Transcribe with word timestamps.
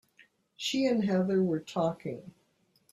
She 0.55 0.87
and 0.87 1.03
Heather 1.05 1.43
were 1.43 1.59
talking. 1.59 2.33